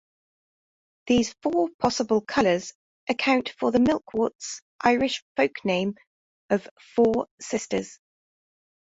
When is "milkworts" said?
3.77-4.63